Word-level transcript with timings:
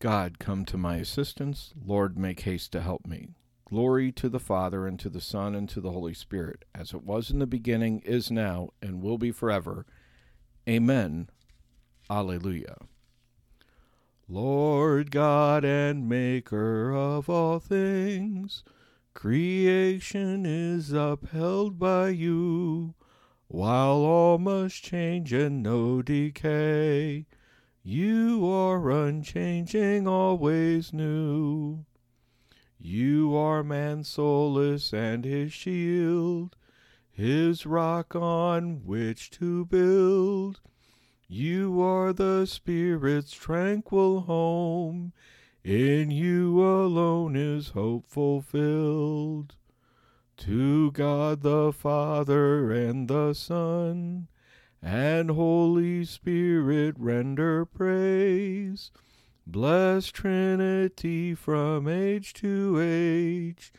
God, 0.00 0.38
come 0.38 0.64
to 0.66 0.76
my 0.76 0.96
assistance. 0.96 1.72
Lord, 1.84 2.16
make 2.16 2.40
haste 2.40 2.70
to 2.72 2.80
help 2.80 3.04
me. 3.04 3.30
Glory 3.68 4.12
to 4.12 4.28
the 4.28 4.38
Father, 4.38 4.86
and 4.86 4.98
to 5.00 5.08
the 5.08 5.20
Son, 5.20 5.56
and 5.56 5.68
to 5.70 5.80
the 5.80 5.90
Holy 5.90 6.14
Spirit, 6.14 6.64
as 6.72 6.94
it 6.94 7.02
was 7.02 7.30
in 7.30 7.40
the 7.40 7.46
beginning, 7.46 8.00
is 8.00 8.30
now, 8.30 8.70
and 8.80 9.02
will 9.02 9.18
be 9.18 9.32
forever. 9.32 9.86
Amen. 10.68 11.28
Alleluia. 12.08 12.76
Lord 14.28 15.10
God 15.10 15.64
and 15.64 16.08
Maker 16.08 16.92
of 16.94 17.28
all 17.28 17.58
things, 17.58 18.62
creation 19.14 20.46
is 20.46 20.92
upheld 20.92 21.78
by 21.78 22.10
you, 22.10 22.94
while 23.48 23.96
all 23.96 24.38
must 24.38 24.82
change 24.82 25.32
and 25.32 25.62
know 25.62 26.02
decay. 26.02 27.26
You 27.90 28.46
are 28.46 28.90
unchanging, 28.90 30.06
always 30.06 30.92
new. 30.92 31.86
You 32.78 33.34
are 33.34 33.64
man's 33.64 34.08
solace 34.08 34.92
and 34.92 35.24
his 35.24 35.54
shield, 35.54 36.54
his 37.10 37.64
rock 37.64 38.14
on 38.14 38.84
which 38.84 39.30
to 39.38 39.64
build. 39.64 40.60
You 41.28 41.80
are 41.80 42.12
the 42.12 42.44
Spirit's 42.44 43.32
tranquil 43.32 44.20
home. 44.20 45.14
In 45.64 46.10
you 46.10 46.62
alone 46.62 47.36
is 47.36 47.68
hope 47.68 48.06
fulfilled. 48.06 49.56
To 50.36 50.90
God 50.92 51.40
the 51.40 51.72
Father 51.72 52.70
and 52.70 53.08
the 53.08 53.32
Son 53.32 54.28
and 54.82 55.30
Holy 55.30 56.04
Spirit 56.04 56.94
render 56.98 57.64
praise. 57.64 58.90
Blessed 59.46 60.14
Trinity 60.14 61.34
from 61.34 61.88
age 61.88 62.32
to 62.34 62.78
age, 62.80 63.72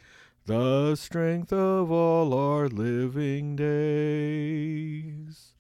the 0.46 0.96
strength 0.96 1.54
of 1.54 1.92
all 1.92 2.34
our 2.34 2.68
living 2.68 3.56
days. 3.56 5.54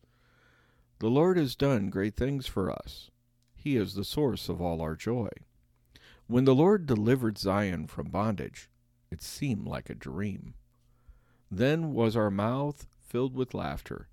The 0.99 1.09
Lord 1.09 1.37
has 1.37 1.55
done 1.55 1.89
great 1.89 2.15
things 2.15 2.47
for 2.47 2.71
us. 2.71 3.11
He 3.55 3.77
is 3.77 3.93
the 3.93 4.03
source 4.03 4.49
of 4.49 4.59
all 4.61 4.81
our 4.81 4.95
joy. 4.95 5.29
When 6.27 6.45
the 6.45 6.55
Lord 6.55 6.85
delivered 6.85 7.37
Zion 7.37 7.87
from 7.87 8.09
bondage, 8.09 8.69
it 9.11 9.21
seemed 9.21 9.67
like 9.67 9.89
a 9.89 9.95
dream. 9.95 10.55
Then 11.49 11.93
was 11.93 12.15
our 12.15 12.31
mouth 12.31 12.87
filled 12.99 13.35
with 13.35 13.53
laughter 13.53 14.09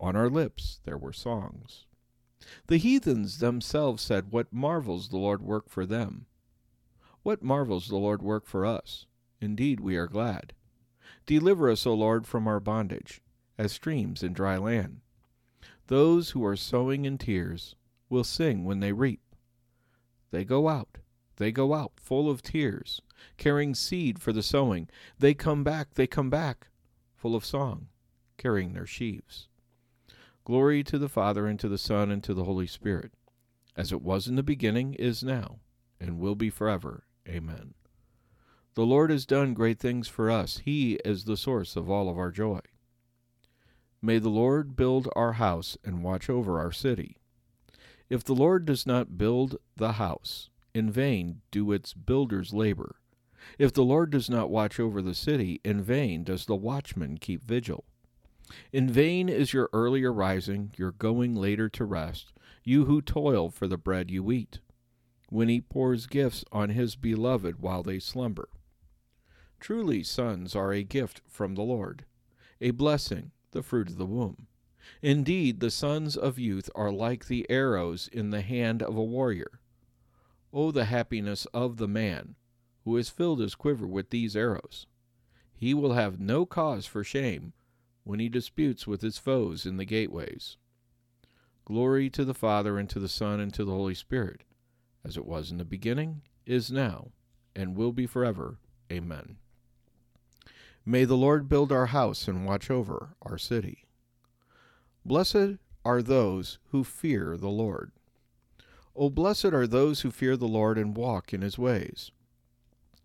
on 0.00 0.16
our 0.16 0.30
lips 0.30 0.80
there 0.84 0.98
were 0.98 1.12
songs. 1.12 1.86
The 2.68 2.78
heathens 2.78 3.38
themselves 3.38 4.02
said, 4.02 4.30
What 4.30 4.52
marvels 4.52 5.08
the 5.08 5.18
Lord 5.18 5.42
work 5.42 5.68
for 5.68 5.84
them! 5.84 6.26
What 7.22 7.42
marvels 7.42 7.88
the 7.88 7.96
Lord 7.96 8.22
work 8.22 8.46
for 8.46 8.64
us! 8.64 9.06
Indeed, 9.40 9.80
we 9.80 9.96
are 9.96 10.06
glad. 10.06 10.54
Deliver 11.26 11.70
us, 11.70 11.86
O 11.86 11.94
Lord, 11.94 12.26
from 12.26 12.48
our 12.48 12.60
bondage, 12.60 13.20
as 13.58 13.72
streams 13.72 14.22
in 14.22 14.32
dry 14.32 14.56
land. 14.56 15.00
Those 15.88 16.30
who 16.30 16.44
are 16.44 16.56
sowing 16.56 17.04
in 17.04 17.18
tears 17.18 17.74
will 18.08 18.24
sing 18.24 18.64
when 18.64 18.80
they 18.80 18.92
reap. 18.92 19.20
They 20.30 20.44
go 20.44 20.68
out, 20.68 20.98
they 21.36 21.52
go 21.52 21.74
out, 21.74 21.92
full 21.96 22.30
of 22.30 22.42
tears, 22.42 23.00
carrying 23.36 23.74
seed 23.74 24.20
for 24.20 24.32
the 24.32 24.42
sowing. 24.42 24.88
They 25.18 25.34
come 25.34 25.64
back, 25.64 25.94
they 25.94 26.06
come 26.06 26.30
back, 26.30 26.68
full 27.14 27.34
of 27.34 27.44
song, 27.44 27.88
carrying 28.36 28.72
their 28.74 28.86
sheaves. 28.86 29.48
Glory 30.48 30.82
to 30.82 30.96
the 30.96 31.10
Father, 31.10 31.46
and 31.46 31.60
to 31.60 31.68
the 31.68 31.76
Son, 31.76 32.10
and 32.10 32.24
to 32.24 32.32
the 32.32 32.44
Holy 32.44 32.66
Spirit, 32.66 33.12
as 33.76 33.92
it 33.92 34.00
was 34.00 34.26
in 34.26 34.36
the 34.36 34.42
beginning, 34.42 34.94
is 34.94 35.22
now, 35.22 35.58
and 36.00 36.18
will 36.18 36.34
be 36.34 36.48
forever. 36.48 37.04
Amen. 37.28 37.74
The 38.72 38.86
Lord 38.86 39.10
has 39.10 39.26
done 39.26 39.52
great 39.52 39.78
things 39.78 40.08
for 40.08 40.30
us. 40.30 40.62
He 40.64 40.94
is 41.04 41.24
the 41.24 41.36
source 41.36 41.76
of 41.76 41.90
all 41.90 42.08
of 42.08 42.16
our 42.16 42.30
joy. 42.30 42.60
May 44.00 44.18
the 44.18 44.30
Lord 44.30 44.74
build 44.74 45.10
our 45.14 45.34
house 45.34 45.76
and 45.84 46.02
watch 46.02 46.30
over 46.30 46.58
our 46.58 46.72
city. 46.72 47.18
If 48.08 48.24
the 48.24 48.34
Lord 48.34 48.64
does 48.64 48.86
not 48.86 49.18
build 49.18 49.58
the 49.76 49.92
house, 49.92 50.48
in 50.72 50.90
vain 50.90 51.42
do 51.50 51.72
its 51.72 51.92
builders 51.92 52.54
labor. 52.54 52.96
If 53.58 53.74
the 53.74 53.84
Lord 53.84 54.10
does 54.10 54.30
not 54.30 54.48
watch 54.48 54.80
over 54.80 55.02
the 55.02 55.14
city, 55.14 55.60
in 55.62 55.82
vain 55.82 56.24
does 56.24 56.46
the 56.46 56.56
watchman 56.56 57.18
keep 57.18 57.44
vigil. 57.44 57.84
In 58.72 58.88
vain 58.88 59.28
is 59.28 59.52
your 59.52 59.68
earlier 59.72 60.12
rising, 60.12 60.72
your 60.76 60.92
going 60.92 61.34
later 61.34 61.68
to 61.68 61.84
rest, 61.84 62.32
you 62.64 62.86
who 62.86 63.02
toil 63.02 63.50
for 63.50 63.68
the 63.68 63.76
bread 63.76 64.10
you 64.10 64.32
eat, 64.32 64.60
when 65.28 65.48
he 65.48 65.60
pours 65.60 66.06
gifts 66.06 66.44
on 66.50 66.70
his 66.70 66.96
beloved 66.96 67.60
while 67.60 67.82
they 67.82 67.98
slumber. 67.98 68.48
Truly, 69.60 70.02
sons 70.02 70.56
are 70.56 70.72
a 70.72 70.82
gift 70.82 71.20
from 71.26 71.54
the 71.54 71.62
Lord, 71.62 72.04
a 72.60 72.70
blessing, 72.70 73.32
the 73.50 73.62
fruit 73.62 73.88
of 73.88 73.98
the 73.98 74.06
womb. 74.06 74.46
Indeed, 75.02 75.60
the 75.60 75.70
sons 75.70 76.16
of 76.16 76.38
youth 76.38 76.70
are 76.74 76.90
like 76.90 77.26
the 77.26 77.48
arrows 77.50 78.08
in 78.08 78.30
the 78.30 78.40
hand 78.40 78.82
of 78.82 78.96
a 78.96 79.04
warrior. 79.04 79.60
Oh, 80.52 80.70
the 80.70 80.86
happiness 80.86 81.44
of 81.52 81.76
the 81.76 81.88
man 81.88 82.36
who 82.84 82.96
has 82.96 83.10
filled 83.10 83.40
his 83.40 83.54
quiver 83.54 83.86
with 83.86 84.08
these 84.10 84.34
arrows! 84.34 84.86
He 85.54 85.74
will 85.74 85.92
have 85.92 86.18
no 86.18 86.46
cause 86.46 86.86
for 86.86 87.04
shame 87.04 87.52
when 88.08 88.20
he 88.20 88.28
disputes 88.30 88.86
with 88.86 89.02
his 89.02 89.18
foes 89.18 89.66
in 89.66 89.76
the 89.76 89.84
gateways. 89.84 90.56
Glory 91.66 92.08
to 92.08 92.24
the 92.24 92.32
Father, 92.32 92.78
and 92.78 92.88
to 92.88 92.98
the 92.98 93.06
Son, 93.06 93.38
and 93.38 93.52
to 93.52 93.66
the 93.66 93.72
Holy 93.72 93.94
Spirit, 93.94 94.44
as 95.04 95.18
it 95.18 95.26
was 95.26 95.50
in 95.50 95.58
the 95.58 95.64
beginning, 95.66 96.22
is 96.46 96.72
now, 96.72 97.10
and 97.54 97.76
will 97.76 97.92
be 97.92 98.06
forever. 98.06 98.56
Amen. 98.90 99.36
May 100.86 101.04
the 101.04 101.18
Lord 101.18 101.50
build 101.50 101.70
our 101.70 101.84
house 101.84 102.26
and 102.26 102.46
watch 102.46 102.70
over 102.70 103.10
our 103.20 103.36
city. 103.36 103.84
Blessed 105.04 105.58
are 105.84 106.00
those 106.00 106.58
who 106.70 106.84
fear 106.84 107.36
the 107.36 107.50
Lord. 107.50 107.92
O 108.96 109.10
blessed 109.10 109.52
are 109.52 109.66
those 109.66 110.00
who 110.00 110.10
fear 110.10 110.34
the 110.34 110.48
Lord 110.48 110.78
and 110.78 110.96
walk 110.96 111.34
in 111.34 111.42
his 111.42 111.58
ways. 111.58 112.10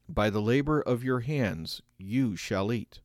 By 0.08 0.30
the 0.30 0.42
labor 0.42 0.80
of 0.80 1.04
your 1.04 1.20
hands 1.20 1.82
you 1.98 2.38
shall 2.38 2.72
eat. 2.72 3.02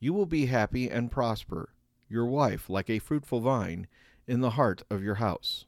You 0.00 0.14
will 0.14 0.26
be 0.26 0.46
happy 0.46 0.90
and 0.90 1.12
prosper, 1.12 1.74
your 2.08 2.24
wife 2.24 2.70
like 2.70 2.88
a 2.88 2.98
fruitful 2.98 3.40
vine 3.40 3.86
in 4.26 4.40
the 4.40 4.50
heart 4.50 4.82
of 4.90 5.02
your 5.02 5.16
house, 5.16 5.66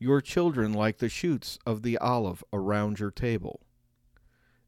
your 0.00 0.20
children 0.20 0.72
like 0.72 0.98
the 0.98 1.08
shoots 1.08 1.58
of 1.64 1.82
the 1.82 1.96
olive 1.98 2.42
around 2.52 2.98
your 2.98 3.12
table. 3.12 3.60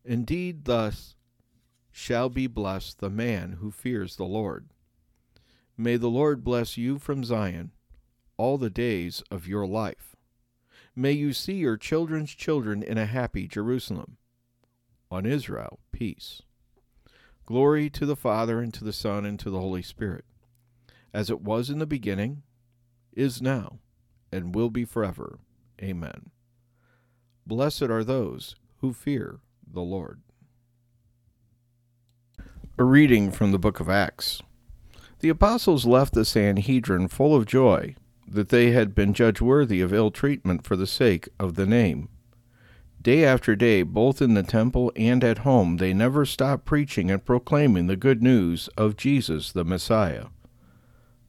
Indeed, 0.04 0.64
thus 0.66 1.16
shall 1.90 2.28
be 2.28 2.46
blessed 2.46 3.00
the 3.00 3.10
man 3.10 3.58
who 3.60 3.72
fears 3.72 4.14
the 4.14 4.24
Lord. 4.24 4.68
May 5.76 5.96
the 5.96 6.08
Lord 6.08 6.44
bless 6.44 6.76
you 6.76 6.98
from 6.98 7.24
Zion 7.24 7.72
all 8.36 8.56
the 8.56 8.70
days 8.70 9.22
of 9.30 9.48
your 9.48 9.66
life. 9.66 10.14
May 10.94 11.12
you 11.12 11.32
see 11.32 11.54
your 11.54 11.76
children's 11.76 12.34
children 12.34 12.82
in 12.82 12.98
a 12.98 13.06
happy 13.06 13.48
Jerusalem. 13.48 14.16
On 15.10 15.26
Israel, 15.26 15.80
peace. 15.90 16.42
Glory 17.50 17.90
to 17.90 18.06
the 18.06 18.14
Father, 18.14 18.60
and 18.60 18.72
to 18.72 18.84
the 18.84 18.92
Son, 18.92 19.26
and 19.26 19.36
to 19.40 19.50
the 19.50 19.58
Holy 19.58 19.82
Spirit, 19.82 20.24
as 21.12 21.30
it 21.30 21.40
was 21.40 21.68
in 21.68 21.80
the 21.80 21.86
beginning, 21.86 22.44
is 23.12 23.42
now, 23.42 23.80
and 24.30 24.54
will 24.54 24.70
be 24.70 24.84
forever. 24.84 25.40
Amen. 25.82 26.30
Blessed 27.44 27.82
are 27.90 28.04
those 28.04 28.54
who 28.76 28.92
fear 28.92 29.40
the 29.66 29.80
Lord. 29.80 30.20
A 32.78 32.84
reading 32.84 33.32
from 33.32 33.50
the 33.50 33.58
book 33.58 33.80
of 33.80 33.88
Acts. 33.88 34.40
The 35.18 35.28
apostles 35.28 35.84
left 35.84 36.14
the 36.14 36.24
Sanhedrin 36.24 37.08
full 37.08 37.34
of 37.34 37.46
joy 37.46 37.96
that 38.28 38.50
they 38.50 38.70
had 38.70 38.94
been 38.94 39.12
judged 39.12 39.40
worthy 39.40 39.80
of 39.80 39.92
ill 39.92 40.12
treatment 40.12 40.64
for 40.64 40.76
the 40.76 40.86
sake 40.86 41.28
of 41.40 41.56
the 41.56 41.66
name. 41.66 42.10
Day 43.02 43.24
after 43.24 43.56
day, 43.56 43.82
both 43.82 44.20
in 44.20 44.34
the 44.34 44.42
temple 44.42 44.92
and 44.94 45.24
at 45.24 45.38
home, 45.38 45.78
they 45.78 45.94
never 45.94 46.26
stopped 46.26 46.66
preaching 46.66 47.10
and 47.10 47.24
proclaiming 47.24 47.86
the 47.86 47.96
good 47.96 48.22
news 48.22 48.68
of 48.76 48.96
Jesus 48.96 49.52
the 49.52 49.64
Messiah. 49.64 50.26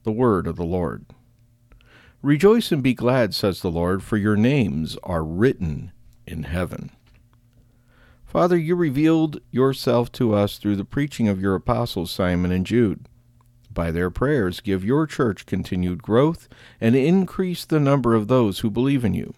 The 0.04 0.12
Word 0.12 0.48
of 0.48 0.58
the 0.58 0.66
Lord. 0.66 1.06
Rejoice 2.22 2.74
and 2.74 2.84
be 2.84 2.94
glad, 2.94 3.34
says 3.34 3.62
the 3.62 3.72
Lord, 3.72 4.04
for 4.04 4.18
your 4.18 4.36
names 4.36 4.98
are 5.04 5.24
written 5.24 5.94
in 6.28 6.44
heaven. 6.44 6.92
Father, 8.26 8.58
you 8.58 8.76
revealed 8.76 9.40
yourself 9.50 10.12
to 10.14 10.34
us 10.34 10.58
through 10.58 10.76
the 10.76 10.84
preaching 10.84 11.30
of 11.30 11.42
your 11.42 11.56
apostles 11.56 12.12
Simon 12.12 12.52
and 12.52 12.66
Jude. 12.66 13.08
By 13.74 13.92
their 13.92 14.10
prayers, 14.10 14.60
give 14.60 14.84
your 14.84 15.08
church 15.08 15.46
continued 15.46 16.04
growth 16.04 16.50
and 16.82 16.98
increase 16.98 17.64
the 17.64 17.80
number 17.80 18.14
of 18.14 18.28
those 18.28 18.60
who 18.60 18.70
believe 18.70 19.06
in 19.06 19.14
you. 19.14 19.34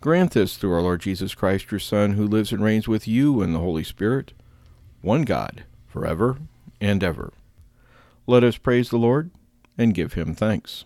Grant 0.00 0.30
this 0.30 0.56
through 0.56 0.72
our 0.74 0.82
Lord 0.82 1.00
Jesus 1.00 1.34
Christ, 1.34 1.72
your 1.72 1.80
Son, 1.80 2.12
who 2.12 2.24
lives 2.24 2.52
and 2.52 2.62
reigns 2.62 2.86
with 2.86 3.08
you 3.08 3.42
in 3.42 3.52
the 3.52 3.58
Holy 3.58 3.82
Spirit, 3.82 4.32
one 5.02 5.22
God, 5.22 5.64
forever 5.88 6.38
and 6.80 7.02
ever. 7.02 7.32
Let 8.24 8.44
us 8.44 8.56
praise 8.56 8.90
the 8.90 8.96
Lord 8.96 9.32
and 9.76 9.94
give 9.94 10.12
him 10.12 10.36
thanks. 10.36 10.84